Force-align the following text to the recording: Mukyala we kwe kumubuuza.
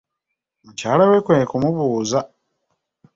Mukyala 0.63 1.03
we 1.09 1.17
kwe 1.25 1.37
kumubuuza. 1.49 2.19